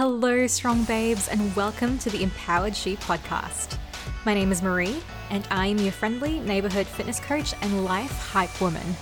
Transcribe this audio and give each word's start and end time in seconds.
Hello, 0.00 0.46
strong 0.46 0.82
babes, 0.84 1.28
and 1.28 1.54
welcome 1.54 1.98
to 1.98 2.08
the 2.08 2.22
Empowered 2.22 2.74
She 2.74 2.96
podcast. 2.96 3.76
My 4.24 4.32
name 4.32 4.50
is 4.50 4.62
Marie, 4.62 4.96
and 5.28 5.46
I 5.50 5.66
am 5.66 5.76
your 5.76 5.92
friendly 5.92 6.40
neighborhood 6.40 6.86
fitness 6.86 7.20
coach 7.20 7.52
and 7.60 7.84
life 7.84 8.30
hype 8.30 8.62
woman. 8.62 8.96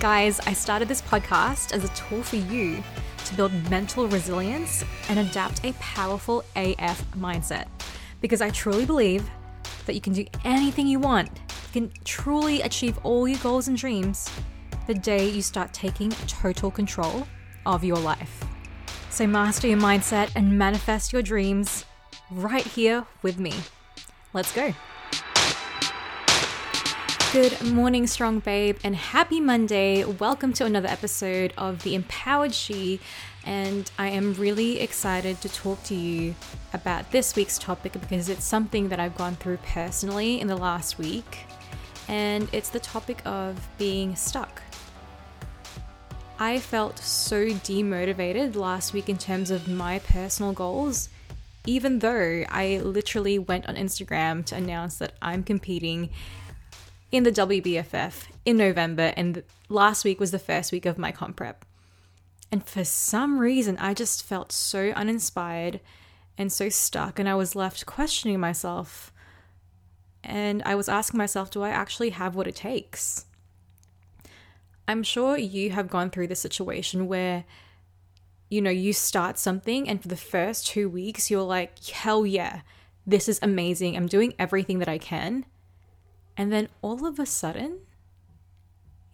Guys, 0.00 0.40
I 0.40 0.54
started 0.54 0.88
this 0.88 1.02
podcast 1.02 1.72
as 1.72 1.84
a 1.84 1.94
tool 1.94 2.20
for 2.24 2.34
you 2.34 2.82
to 3.26 3.34
build 3.36 3.52
mental 3.70 4.08
resilience 4.08 4.84
and 5.08 5.20
adapt 5.20 5.64
a 5.64 5.72
powerful 5.74 6.44
AF 6.56 7.08
mindset 7.12 7.68
because 8.20 8.42
I 8.42 8.50
truly 8.50 8.84
believe 8.84 9.30
that 9.86 9.94
you 9.94 10.00
can 10.00 10.14
do 10.14 10.26
anything 10.44 10.88
you 10.88 10.98
want. 10.98 11.28
You 11.72 11.80
can 11.80 11.92
truly 12.02 12.60
achieve 12.62 12.98
all 13.04 13.28
your 13.28 13.38
goals 13.38 13.68
and 13.68 13.76
dreams 13.76 14.28
the 14.88 14.94
day 14.94 15.30
you 15.30 15.42
start 15.42 15.72
taking 15.72 16.10
total 16.26 16.72
control 16.72 17.24
of 17.66 17.84
your 17.84 17.98
life. 17.98 18.51
So, 19.12 19.26
master 19.26 19.66
your 19.68 19.78
mindset 19.78 20.32
and 20.34 20.58
manifest 20.58 21.12
your 21.12 21.20
dreams 21.20 21.84
right 22.30 22.66
here 22.66 23.04
with 23.20 23.38
me. 23.38 23.52
Let's 24.32 24.54
go. 24.54 24.72
Good 27.30 27.60
morning, 27.62 28.06
strong 28.06 28.38
babe, 28.38 28.78
and 28.82 28.96
happy 28.96 29.38
Monday. 29.38 30.02
Welcome 30.02 30.54
to 30.54 30.64
another 30.64 30.88
episode 30.88 31.52
of 31.58 31.82
The 31.82 31.94
Empowered 31.94 32.54
She. 32.54 33.00
And 33.44 33.90
I 33.98 34.08
am 34.08 34.32
really 34.32 34.80
excited 34.80 35.42
to 35.42 35.50
talk 35.50 35.82
to 35.84 35.94
you 35.94 36.34
about 36.72 37.10
this 37.10 37.36
week's 37.36 37.58
topic 37.58 37.92
because 37.92 38.30
it's 38.30 38.46
something 38.46 38.88
that 38.88 38.98
I've 38.98 39.14
gone 39.14 39.36
through 39.36 39.58
personally 39.58 40.40
in 40.40 40.46
the 40.46 40.56
last 40.56 40.96
week. 40.96 41.40
And 42.08 42.48
it's 42.50 42.70
the 42.70 42.80
topic 42.80 43.20
of 43.26 43.68
being 43.76 44.16
stuck. 44.16 44.62
I 46.44 46.58
felt 46.58 46.98
so 46.98 47.46
demotivated 47.46 48.56
last 48.56 48.92
week 48.92 49.08
in 49.08 49.16
terms 49.16 49.52
of 49.52 49.68
my 49.68 50.00
personal 50.00 50.52
goals, 50.52 51.08
even 51.66 52.00
though 52.00 52.42
I 52.48 52.80
literally 52.82 53.38
went 53.38 53.68
on 53.68 53.76
Instagram 53.76 54.44
to 54.46 54.56
announce 54.56 54.98
that 54.98 55.12
I'm 55.22 55.44
competing 55.44 56.10
in 57.12 57.22
the 57.22 57.30
WBFF 57.30 58.24
in 58.44 58.56
November, 58.56 59.12
and 59.16 59.44
last 59.68 60.04
week 60.04 60.18
was 60.18 60.32
the 60.32 60.38
first 60.40 60.72
week 60.72 60.84
of 60.84 60.98
my 60.98 61.12
comp 61.12 61.36
prep. 61.36 61.64
And 62.50 62.66
for 62.66 62.82
some 62.82 63.38
reason, 63.38 63.78
I 63.78 63.94
just 63.94 64.24
felt 64.24 64.50
so 64.50 64.90
uninspired 64.96 65.78
and 66.36 66.52
so 66.52 66.68
stuck, 66.68 67.20
and 67.20 67.28
I 67.28 67.36
was 67.36 67.54
left 67.54 67.86
questioning 67.86 68.40
myself. 68.40 69.12
And 70.24 70.60
I 70.64 70.74
was 70.74 70.88
asking 70.88 71.18
myself, 71.18 71.52
do 71.52 71.62
I 71.62 71.70
actually 71.70 72.10
have 72.10 72.34
what 72.34 72.48
it 72.48 72.56
takes? 72.56 73.26
I'm 74.92 75.02
sure 75.02 75.36
you 75.36 75.70
have 75.70 75.88
gone 75.88 76.10
through 76.10 76.28
the 76.28 76.36
situation 76.36 77.08
where, 77.08 77.44
you 78.50 78.60
know, 78.60 78.70
you 78.70 78.92
start 78.92 79.38
something, 79.38 79.88
and 79.88 80.00
for 80.00 80.08
the 80.08 80.16
first 80.16 80.66
two 80.66 80.88
weeks, 80.88 81.30
you're 81.30 81.42
like, 81.42 81.82
hell 81.88 82.26
yeah, 82.26 82.60
this 83.06 83.28
is 83.28 83.40
amazing. 83.42 83.96
I'm 83.96 84.06
doing 84.06 84.34
everything 84.38 84.78
that 84.78 84.88
I 84.88 84.98
can. 84.98 85.46
And 86.36 86.52
then 86.52 86.68
all 86.82 87.06
of 87.06 87.18
a 87.18 87.26
sudden, 87.26 87.78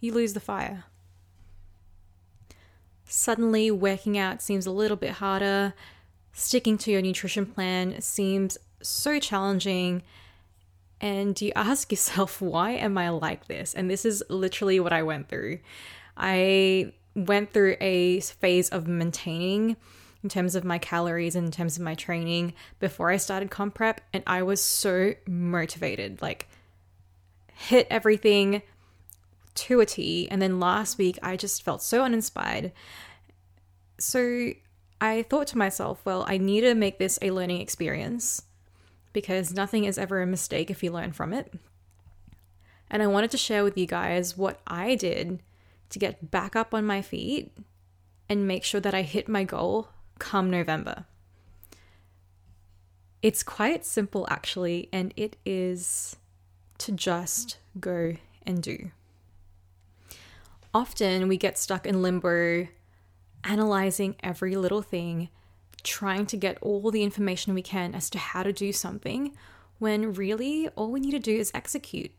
you 0.01 0.13
lose 0.13 0.33
the 0.33 0.39
fire. 0.39 0.83
Suddenly, 3.05 3.71
working 3.71 4.17
out 4.17 4.41
seems 4.41 4.65
a 4.65 4.71
little 4.71 4.97
bit 4.97 5.11
harder. 5.11 5.73
Sticking 6.33 6.77
to 6.77 6.91
your 6.91 7.01
nutrition 7.01 7.45
plan 7.45 8.01
seems 8.01 8.57
so 8.81 9.19
challenging. 9.19 10.03
And 11.01 11.39
you 11.41 11.51
ask 11.55 11.91
yourself, 11.91 12.41
why 12.41 12.71
am 12.71 12.97
I 12.97 13.09
like 13.09 13.47
this? 13.47 13.73
And 13.73 13.89
this 13.89 14.05
is 14.05 14.23
literally 14.29 14.79
what 14.79 14.93
I 14.93 15.03
went 15.03 15.29
through. 15.29 15.59
I 16.17 16.93
went 17.15 17.51
through 17.51 17.77
a 17.79 18.19
phase 18.19 18.69
of 18.69 18.87
maintaining 18.87 19.77
in 20.23 20.29
terms 20.29 20.55
of 20.55 20.65
my 20.65 20.77
calories 20.77 21.35
and 21.35 21.45
in 21.45 21.51
terms 21.51 21.77
of 21.77 21.83
my 21.83 21.95
training 21.95 22.53
before 22.79 23.09
I 23.09 23.17
started 23.17 23.49
comp 23.49 23.75
prep, 23.75 24.01
and 24.13 24.23
I 24.27 24.43
was 24.43 24.61
so 24.61 25.13
motivated. 25.25 26.21
Like, 26.21 26.47
hit 27.53 27.87
everything 27.89 28.61
to 29.55 29.79
a 29.79 29.85
T. 29.85 30.27
And 30.29 30.41
then 30.41 30.59
last 30.59 30.97
week, 30.97 31.17
I 31.23 31.37
just 31.37 31.63
felt 31.63 31.81
so 31.81 32.03
uninspired. 32.03 32.71
So 33.97 34.51
I 35.01 35.23
thought 35.23 35.47
to 35.47 35.57
myself, 35.57 36.01
well, 36.05 36.25
I 36.27 36.37
need 36.37 36.61
to 36.61 36.75
make 36.75 36.99
this 36.99 37.19
a 37.21 37.31
learning 37.31 37.61
experience 37.61 38.41
because 39.13 39.53
nothing 39.53 39.85
is 39.85 39.97
ever 39.97 40.21
a 40.21 40.27
mistake 40.27 40.69
if 40.69 40.83
you 40.83 40.91
learn 40.91 41.11
from 41.11 41.33
it. 41.33 41.53
And 42.89 43.03
I 43.03 43.07
wanted 43.07 43.31
to 43.31 43.37
share 43.37 43.63
with 43.63 43.77
you 43.77 43.85
guys 43.85 44.37
what 44.37 44.59
I 44.65 44.95
did 44.95 45.41
to 45.89 45.99
get 45.99 46.31
back 46.31 46.55
up 46.55 46.73
on 46.73 46.85
my 46.85 47.01
feet 47.01 47.51
and 48.27 48.47
make 48.47 48.63
sure 48.63 48.81
that 48.81 48.93
I 48.93 49.01
hit 49.01 49.27
my 49.27 49.43
goal 49.43 49.89
come 50.19 50.49
November. 50.49 51.05
It's 53.21 53.43
quite 53.43 53.85
simple, 53.85 54.27
actually, 54.29 54.87
and 54.93 55.13
it 55.17 55.35
is 55.45 56.15
to 56.77 56.91
just 56.91 57.57
go 57.79 58.15
and 58.45 58.63
do. 58.63 58.91
Often 60.73 61.27
we 61.27 61.37
get 61.37 61.57
stuck 61.57 61.85
in 61.85 62.01
limbo, 62.01 62.67
analyzing 63.43 64.15
every 64.21 64.55
little 64.55 64.81
thing, 64.81 65.29
trying 65.83 66.25
to 66.27 66.37
get 66.37 66.57
all 66.61 66.91
the 66.91 67.03
information 67.03 67.53
we 67.53 67.61
can 67.61 67.95
as 67.95 68.09
to 68.11 68.17
how 68.17 68.43
to 68.43 68.53
do 68.53 68.71
something, 68.71 69.35
when 69.77 70.13
really 70.13 70.67
all 70.75 70.91
we 70.91 70.99
need 70.99 71.11
to 71.11 71.19
do 71.19 71.35
is 71.37 71.51
execute. 71.53 72.11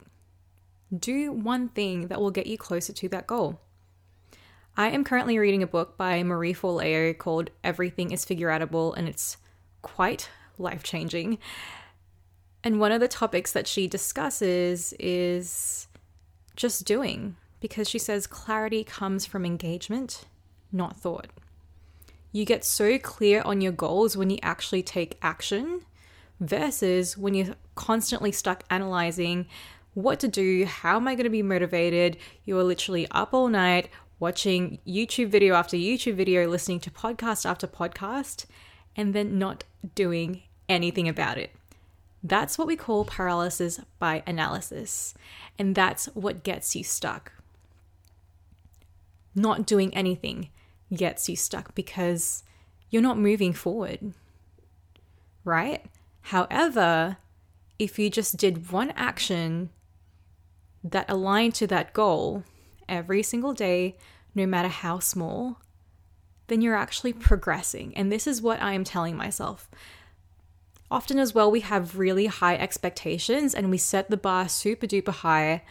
Do 0.97 1.31
one 1.33 1.69
thing 1.69 2.09
that 2.09 2.21
will 2.21 2.31
get 2.31 2.47
you 2.47 2.59
closer 2.59 2.93
to 2.93 3.09
that 3.11 3.27
goal. 3.27 3.61
I 4.77 4.89
am 4.89 5.05
currently 5.05 5.39
reading 5.39 5.63
a 5.63 5.67
book 5.67 5.97
by 5.97 6.23
Marie 6.23 6.55
Forleo 6.55 7.17
called 7.17 7.51
Everything 7.63 8.13
is 8.13 8.25
Figure 8.25 8.49
Outable, 8.49 8.97
and 8.97 9.09
it's 9.09 9.37
quite 9.83 10.31
life 10.59 10.83
changing. 10.83 11.39
And 12.65 12.81
one 12.81 12.93
of 12.93 13.01
the 13.01 13.09
topics 13.09 13.53
that 13.53 13.67
she 13.67 13.87
discusses 13.87 14.95
is 14.99 15.89
just 16.57 16.85
doing, 16.87 17.37
because 17.61 17.89
she 17.89 17.99
says 17.99 18.27
clarity 18.27 18.85
comes 18.85 19.27
from 19.27 19.45
engagement, 19.45 20.25
not 20.73 20.97
thought. 20.97 21.29
You 22.33 22.45
get 22.45 22.65
so 22.65 22.99
clear 22.99 23.43
on 23.43 23.61
your 23.61 23.73
goals 23.73 24.17
when 24.17 24.31
you 24.31 24.39
actually 24.43 24.83
take 24.83 25.19
action 25.23 25.83
versus 26.39 27.19
when 27.19 27.35
you're 27.35 27.55
constantly 27.75 28.33
stuck 28.33 28.65
analyzing 28.71 29.47
what 29.95 30.21
to 30.21 30.29
do, 30.29 30.65
how 30.67 30.97
am 30.97 31.09
I 31.09 31.15
going 31.15 31.25
to 31.25 31.31
be 31.31 31.43
motivated? 31.43 32.17
You 32.45 32.59
are 32.59 32.65
literally 32.65 33.09
up 33.11 33.35
all 33.35 33.49
night 33.49 33.89
watching 34.21 34.79
YouTube 34.87 35.29
video 35.29 35.55
after 35.55 35.77
YouTube 35.77 36.15
video, 36.15 36.47
listening 36.47 36.81
to 36.81 36.91
podcast 36.91 37.49
after 37.49 37.67
podcast, 37.67 38.47
and 38.95 39.15
then 39.15 39.39
not 39.39 39.65
doing 39.95 40.43
anything 40.69 41.09
about 41.09 41.39
it. 41.39 41.51
That's 42.23 42.59
what 42.59 42.69
we 42.69 42.77
call 42.77 43.05
paralysis 43.05 43.81
by 43.99 44.23
analysis. 44.27 45.15
And 45.59 45.75
that's 45.75 46.07
what 46.15 46.45
gets 46.45 46.77
you 46.77 46.85
stuck. 46.85 47.33
Not 49.35 49.67
doing 49.67 49.93
anything 49.95 50.51
gets 50.95 51.29
you 51.29 51.37
stuck 51.37 51.75
because 51.75 52.43
you're 52.91 53.03
not 53.03 53.19
moving 53.19 53.53
forward. 53.53 54.13
Right? 55.45 55.85
However, 56.23 57.17
if 57.79 57.99
you 57.99 58.11
just 58.11 58.37
did 58.37 58.71
one 58.71 58.91
action 58.91 59.71
that 60.85 61.11
aligned 61.11 61.55
to 61.57 61.67
that 61.69 61.93
goal 61.93 62.45
every 62.89 63.23
single 63.23 63.55
day, 63.55 63.97
no 64.35 64.47
matter 64.47 64.69
how 64.69 64.99
small, 64.99 65.61
then 66.49 66.61
you're 66.61 66.77
actually 66.77 67.13
progressing. 67.13 67.97
And 67.97 68.11
this 68.11 68.27
is 68.27 68.43
what 68.43 68.61
I 68.61 68.73
am 68.73 68.85
telling 68.85 69.17
myself 69.17 69.71
often 70.91 71.19
as 71.19 71.35
well, 71.35 71.51
we 71.51 71.61
have 71.61 71.99
really 71.99 72.27
high 72.27 72.57
expectations 72.57 73.55
and 73.55 73.71
we 73.71 73.79
set 73.79 74.11
the 74.11 74.17
bar 74.17 74.49
super 74.49 74.87
duper 74.87 75.13
high 75.13 75.63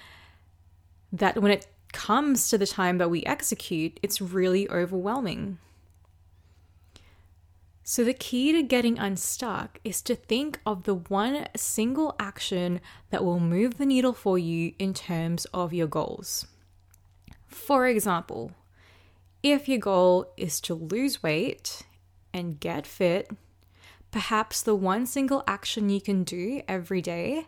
that 1.11 1.41
when 1.41 1.51
it 1.51 1.67
comes 1.91 2.49
to 2.49 2.57
the 2.57 2.67
time 2.67 2.97
that 2.97 3.09
we 3.09 3.23
execute, 3.23 3.99
it's 4.01 4.21
really 4.21 4.69
overwhelming. 4.69 5.57
So, 7.83 8.03
the 8.03 8.13
key 8.13 8.51
to 8.51 8.61
getting 8.61 8.99
unstuck 8.99 9.79
is 9.83 10.01
to 10.03 10.15
think 10.15 10.59
of 10.65 10.83
the 10.83 10.93
one 10.93 11.47
single 11.55 12.15
action 12.19 12.81
that 13.09 13.25
will 13.25 13.39
move 13.39 13.77
the 13.77 13.85
needle 13.85 14.13
for 14.13 14.37
you 14.37 14.73
in 14.77 14.93
terms 14.93 15.45
of 15.45 15.73
your 15.73 15.87
goals. 15.87 16.45
For 17.47 17.87
example, 17.87 18.51
if 19.41 19.67
your 19.67 19.79
goal 19.79 20.31
is 20.37 20.61
to 20.61 20.75
lose 20.75 21.23
weight 21.23 21.81
and 22.31 22.59
get 22.59 22.85
fit, 22.85 23.31
Perhaps 24.11 24.63
the 24.63 24.75
one 24.75 25.05
single 25.05 25.43
action 25.47 25.89
you 25.89 26.01
can 26.01 26.23
do 26.23 26.61
every 26.67 27.01
day 27.01 27.45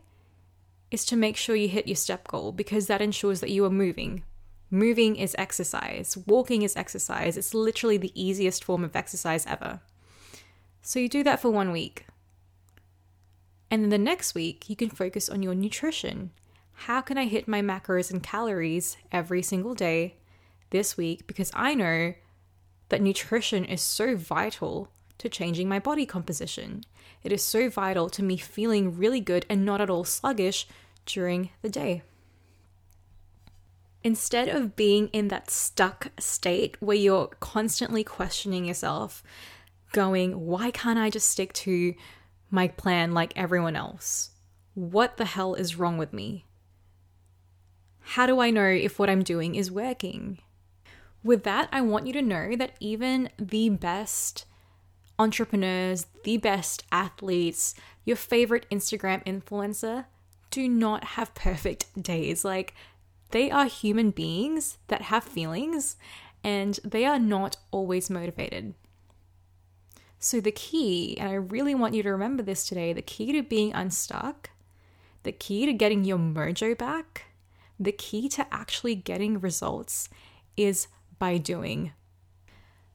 is 0.91 1.05
to 1.05 1.15
make 1.15 1.35
sure 1.35 1.55
you 1.55 1.67
hit 1.67 1.87
your 1.87 1.95
step 1.95 2.27
goal 2.27 2.51
because 2.51 2.87
that 2.87 3.01
ensures 3.01 3.39
that 3.39 3.49
you 3.49 3.65
are 3.65 3.71
moving. 3.71 4.23
Moving 4.73 5.17
is 5.17 5.35
exercise, 5.37 6.17
walking 6.25 6.61
is 6.61 6.77
exercise. 6.77 7.35
It's 7.35 7.53
literally 7.53 7.97
the 7.97 8.13
easiest 8.15 8.63
form 8.63 8.85
of 8.85 8.95
exercise 8.95 9.45
ever. 9.45 9.81
So 10.81 10.97
you 10.97 11.09
do 11.09 11.23
that 11.25 11.41
for 11.41 11.51
one 11.51 11.73
week. 11.73 12.05
And 13.69 13.83
then 13.83 13.89
the 13.89 13.97
next 13.97 14.33
week, 14.33 14.69
you 14.69 14.77
can 14.77 14.89
focus 14.89 15.27
on 15.27 15.43
your 15.43 15.55
nutrition. 15.55 16.31
How 16.73 17.01
can 17.01 17.17
I 17.17 17.25
hit 17.25 17.49
my 17.49 17.61
macros 17.61 18.11
and 18.11 18.23
calories 18.23 18.95
every 19.11 19.41
single 19.41 19.75
day 19.75 20.15
this 20.69 20.95
week? 20.95 21.27
Because 21.27 21.51
I 21.53 21.75
know 21.75 22.13
that 22.89 23.01
nutrition 23.01 23.65
is 23.65 23.81
so 23.81 24.15
vital 24.15 24.89
to 25.17 25.29
changing 25.29 25.69
my 25.69 25.79
body 25.79 26.05
composition. 26.05 26.83
It 27.23 27.31
is 27.31 27.43
so 27.43 27.69
vital 27.69 28.09
to 28.09 28.23
me 28.23 28.37
feeling 28.37 28.97
really 28.97 29.19
good 29.19 29.45
and 29.49 29.65
not 29.65 29.81
at 29.81 29.89
all 29.89 30.05
sluggish 30.05 30.65
during 31.05 31.49
the 31.61 31.69
day. 31.69 32.03
Instead 34.03 34.47
of 34.47 34.75
being 34.75 35.07
in 35.09 35.27
that 35.27 35.51
stuck 35.51 36.07
state 36.19 36.75
where 36.79 36.97
you're 36.97 37.27
constantly 37.39 38.03
questioning 38.03 38.65
yourself, 38.65 39.23
going, 39.91 40.45
why 40.47 40.71
can't 40.71 40.97
I 40.97 41.09
just 41.09 41.29
stick 41.29 41.53
to 41.53 41.93
my 42.49 42.67
plan 42.67 43.13
like 43.13 43.33
everyone 43.35 43.75
else? 43.75 44.31
What 44.73 45.17
the 45.17 45.25
hell 45.25 45.53
is 45.53 45.75
wrong 45.75 45.97
with 45.97 46.13
me? 46.13 46.45
How 47.99 48.25
do 48.25 48.39
I 48.39 48.49
know 48.49 48.65
if 48.65 48.97
what 48.97 49.09
I'm 49.09 49.23
doing 49.23 49.55
is 49.55 49.71
working? 49.71 50.39
With 51.23 51.43
that, 51.43 51.69
I 51.71 51.81
want 51.81 52.07
you 52.07 52.13
to 52.13 52.21
know 52.21 52.55
that 52.55 52.75
even 52.79 53.29
the 53.37 53.69
best 53.69 54.45
entrepreneurs, 55.19 56.07
the 56.23 56.37
best 56.37 56.83
athletes, 56.91 57.75
your 58.03 58.15
favorite 58.15 58.65
Instagram 58.71 59.23
influencer 59.25 60.05
do 60.49 60.67
not 60.67 61.03
have 61.03 61.35
perfect 61.35 62.01
days. 62.01 62.43
Like, 62.43 62.73
they 63.31 63.51
are 63.51 63.65
human 63.65 64.11
beings 64.11 64.77
that 64.87 65.03
have 65.03 65.23
feelings 65.23 65.97
and 66.43 66.79
they 66.83 67.05
are 67.05 67.19
not 67.19 67.57
always 67.71 68.09
motivated. 68.09 68.73
So, 70.19 70.39
the 70.39 70.51
key, 70.51 71.17
and 71.19 71.29
I 71.29 71.33
really 71.33 71.73
want 71.73 71.95
you 71.95 72.03
to 72.03 72.11
remember 72.11 72.43
this 72.43 72.67
today 72.67 72.93
the 72.93 73.01
key 73.01 73.31
to 73.33 73.41
being 73.41 73.73
unstuck, 73.73 74.51
the 75.23 75.31
key 75.31 75.65
to 75.65 75.73
getting 75.73 76.03
your 76.03 76.19
mojo 76.19 76.77
back, 76.77 77.25
the 77.79 77.91
key 77.91 78.29
to 78.29 78.45
actually 78.53 78.95
getting 78.95 79.39
results 79.39 80.09
is 80.55 80.87
by 81.17 81.37
doing. 81.37 81.93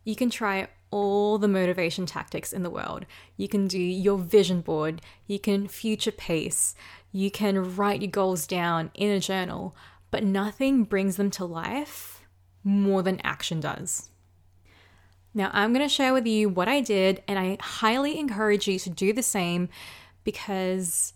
You 0.04 0.14
can 0.14 0.30
try 0.30 0.68
all 0.90 1.38
the 1.38 1.48
motivation 1.48 2.06
tactics 2.06 2.52
in 2.52 2.62
the 2.62 2.70
world. 2.70 3.06
You 3.36 3.48
can 3.48 3.66
do 3.66 3.78
your 3.78 4.18
vision 4.18 4.60
board, 4.60 5.02
you 5.26 5.40
can 5.40 5.66
future 5.66 6.12
pace, 6.12 6.74
you 7.10 7.30
can 7.30 7.76
write 7.76 8.02
your 8.02 8.10
goals 8.10 8.46
down 8.46 8.92
in 8.94 9.10
a 9.10 9.18
journal, 9.18 9.74
but 10.10 10.24
nothing 10.24 10.84
brings 10.84 11.16
them 11.16 11.30
to 11.32 11.44
life 11.44 12.22
more 12.62 13.02
than 13.02 13.20
action 13.22 13.60
does. 13.60 14.10
Now, 15.34 15.50
I'm 15.52 15.72
going 15.72 15.86
to 15.86 15.94
share 15.94 16.14
with 16.14 16.26
you 16.26 16.48
what 16.48 16.68
I 16.68 16.80
did, 16.80 17.22
and 17.28 17.38
I 17.38 17.58
highly 17.60 18.18
encourage 18.18 18.66
you 18.66 18.78
to 18.78 18.90
do 18.90 19.12
the 19.12 19.22
same 19.22 19.68
because 20.24 21.12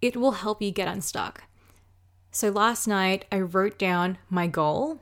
it 0.00 0.16
will 0.16 0.32
help 0.32 0.60
you 0.60 0.72
get 0.72 0.88
unstuck. 0.88 1.44
So, 2.32 2.50
last 2.50 2.88
night 2.88 3.24
I 3.30 3.40
wrote 3.40 3.78
down 3.78 4.18
my 4.28 4.48
goal 4.48 5.00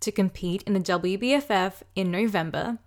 to 0.00 0.10
compete 0.10 0.62
in 0.64 0.74
the 0.74 0.80
WBFF 0.80 1.82
in 1.94 2.10
November. 2.10 2.78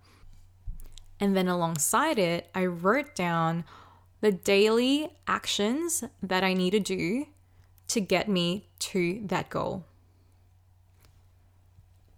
And 1.18 1.36
then 1.36 1.48
alongside 1.48 2.18
it, 2.18 2.48
I 2.54 2.66
wrote 2.66 3.14
down 3.14 3.64
the 4.20 4.30
daily 4.30 5.10
actions 5.26 6.04
that 6.22 6.44
I 6.44 6.54
need 6.54 6.70
to 6.70 6.80
do 6.80 7.26
to 7.88 8.00
get 8.00 8.28
me 8.28 8.68
to 8.78 9.22
that 9.26 9.50
goal. 9.50 9.84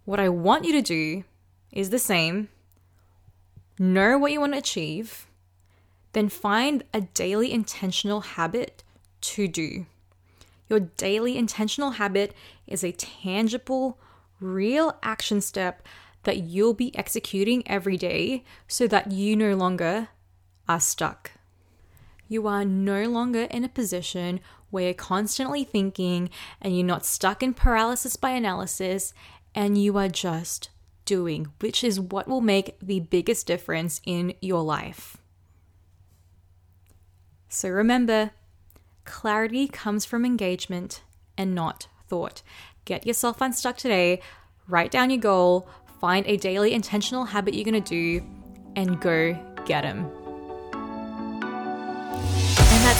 What 0.05 0.19
I 0.19 0.29
want 0.29 0.65
you 0.65 0.73
to 0.73 0.81
do 0.81 1.23
is 1.71 1.89
the 1.89 1.99
same 1.99 2.49
know 3.79 4.17
what 4.17 4.31
you 4.31 4.39
want 4.39 4.53
to 4.53 4.59
achieve, 4.59 5.25
then 6.13 6.29
find 6.29 6.83
a 6.93 7.01
daily 7.01 7.51
intentional 7.51 8.21
habit 8.21 8.83
to 9.21 9.47
do. 9.47 9.85
Your 10.69 10.79
daily 10.79 11.37
intentional 11.37 11.91
habit 11.91 12.33
is 12.67 12.83
a 12.83 12.91
tangible, 12.91 13.97
real 14.39 14.97
action 15.01 15.41
step 15.41 15.85
that 16.23 16.37
you'll 16.37 16.73
be 16.73 16.95
executing 16.95 17.67
every 17.67 17.97
day 17.97 18.43
so 18.67 18.87
that 18.87 19.11
you 19.11 19.35
no 19.35 19.55
longer 19.55 20.09
are 20.67 20.79
stuck. 20.79 21.31
You 22.27 22.47
are 22.47 22.63
no 22.63 23.05
longer 23.05 23.43
in 23.43 23.63
a 23.63 23.69
position 23.69 24.39
where 24.71 24.85
you're 24.85 24.93
constantly 24.93 25.63
thinking 25.63 26.29
and 26.61 26.75
you're 26.75 26.85
not 26.85 27.05
stuck 27.05 27.43
in 27.43 27.53
paralysis 27.53 28.15
by 28.15 28.31
analysis 28.31 29.13
and 29.53 29.77
you 29.77 29.97
are 29.97 30.09
just 30.09 30.69
doing, 31.05 31.47
which 31.59 31.83
is 31.83 31.99
what 31.99 32.27
will 32.27 32.41
make 32.41 32.79
the 32.81 33.01
biggest 33.01 33.45
difference 33.45 34.01
in 34.05 34.33
your 34.41 34.63
life. 34.63 35.17
So 37.49 37.69
remember, 37.69 38.31
clarity 39.03 39.67
comes 39.67 40.05
from 40.05 40.25
engagement 40.25 41.03
and 41.37 41.53
not 41.53 41.87
thought. 42.07 42.41
Get 42.85 43.05
yourself 43.05 43.41
unstuck 43.41 43.77
today, 43.77 44.21
write 44.67 44.91
down 44.91 45.09
your 45.09 45.19
goal, 45.19 45.67
find 45.99 46.25
a 46.27 46.37
daily 46.37 46.73
intentional 46.73 47.25
habit 47.25 47.53
you're 47.53 47.65
going 47.65 47.83
to 47.83 48.19
do, 48.19 48.25
and 48.75 48.99
go 49.01 49.37
get 49.65 49.81
them. 49.81 50.20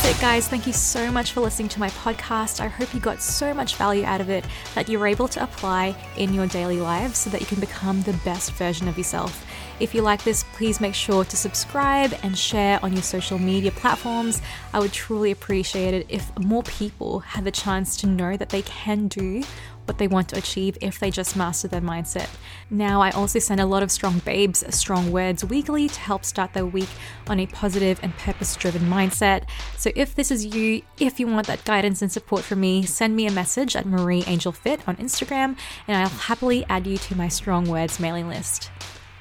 That's 0.02 0.18
it, 0.18 0.22
guys. 0.22 0.48
Thank 0.48 0.66
you 0.66 0.74
so 0.74 1.12
much 1.12 1.32
for 1.32 1.42
listening 1.42 1.70
to 1.70 1.80
my 1.80 1.92
podcast. 1.92 2.60
I 2.60 2.68
hope 2.68 2.92
you 2.92 3.00
got 3.00 3.22
so 3.22 3.54
much 3.54 3.76
value 3.76 4.04
out 4.04 4.20
of 4.20 4.32
it 4.32 4.44
that 4.74 4.90
you're 4.90 5.06
able 5.06 5.28
to 5.28 5.44
apply 5.44 5.96
in 6.18 6.34
your 6.34 6.48
daily 6.48 6.82
lives 6.82 7.20
so 7.20 7.30
that 7.30 7.40
you 7.40 7.46
can 7.46 7.60
become 7.60 8.02
the 8.02 8.14
best 8.26 8.54
version 8.54 8.88
of 8.88 8.98
yourself. 8.98 9.46
If 9.80 9.94
you 9.94 10.02
like 10.02 10.24
this, 10.24 10.44
please 10.54 10.82
make 10.82 10.96
sure 10.96 11.24
to 11.24 11.38
subscribe 11.38 12.18
and 12.24 12.36
share 12.36 12.84
on 12.84 12.94
your 12.94 13.04
social 13.04 13.38
media 13.38 13.70
platforms. 13.70 14.42
I 14.74 14.80
would 14.80 14.92
truly 14.92 15.30
appreciate 15.30 15.94
it 15.94 16.08
if 16.10 16.36
more 16.40 16.64
people 16.64 17.20
had 17.20 17.44
the 17.44 17.52
chance 17.52 17.96
to 17.98 18.08
know 18.08 18.36
that 18.38 18.50
they 18.50 18.64
can 18.64 19.08
do 19.08 19.44
what 19.92 19.98
they 19.98 20.08
want 20.08 20.30
to 20.30 20.38
achieve 20.38 20.78
if 20.80 21.00
they 21.00 21.12
just 21.12 21.36
master 21.36 21.68
their 21.68 21.82
mindset. 21.82 22.30
Now, 22.70 23.02
I 23.02 23.12
also 23.12 23.40
send 23.40 23.60
a 23.60 23.66
lot 23.66 23.84
of 23.84 23.92
strong 23.92 24.20
babes 24.20 24.64
strong 24.74 25.12
words 25.12 25.44
weekly 25.44 25.90
to 25.90 26.00
help 26.00 26.24
start 26.24 26.54
their 26.54 26.66
week 26.66 26.88
on 27.28 27.42
a 27.42 27.46
positive 27.46 28.00
and 28.02 28.16
purpose 28.16 28.56
driven 28.56 28.84
mindset. 28.84 29.50
So, 29.78 29.92
if 29.94 30.16
this 30.16 30.32
is 30.32 30.46
you, 30.46 30.82
if 30.98 31.20
you 31.20 31.28
want 31.28 31.48
that 31.48 31.66
guidance 31.66 32.02
and 32.02 32.10
support 32.10 32.44
from 32.44 32.62
me, 32.62 32.84
send 32.84 33.18
me 33.18 33.28
a 33.28 33.32
message 33.32 33.76
at 33.76 33.86
Marie 33.86 34.24
Angel 34.28 34.54
Fit 34.54 34.80
on 34.88 34.96
Instagram, 34.96 35.58
and 35.90 35.98
I'll 35.98 36.08
happily 36.08 36.64
add 36.70 36.88
you 36.88 36.98
to 36.98 37.18
my 37.18 37.28
strong 37.28 37.66
words 37.66 38.00
mailing 38.00 38.30
list. 38.30 38.72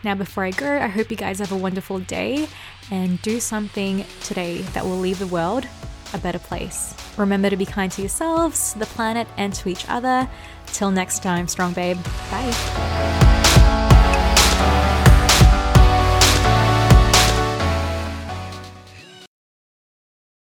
Now, 0.04 0.14
before 0.14 0.44
I 0.44 0.52
go, 0.52 0.78
I 0.78 0.86
hope 0.86 1.10
you 1.10 1.16
guys 1.16 1.40
have 1.40 1.50
a 1.50 1.56
wonderful 1.56 1.98
day 1.98 2.48
and 2.92 3.20
do 3.22 3.40
something 3.40 4.04
today 4.22 4.58
that 4.74 4.84
will 4.84 4.98
leave 4.98 5.18
the 5.18 5.26
world 5.26 5.66
a 6.14 6.18
better 6.18 6.38
place. 6.38 6.94
Remember 7.16 7.50
to 7.50 7.56
be 7.56 7.66
kind 7.66 7.90
to 7.92 8.02
yourselves, 8.02 8.74
the 8.74 8.86
planet, 8.86 9.28
and 9.36 9.52
to 9.54 9.68
each 9.68 9.88
other. 9.88 10.28
Till 10.66 10.90
next 10.90 11.22
time, 11.22 11.48
strong 11.48 11.72
babe. 11.72 11.98
Bye. 12.30 13.29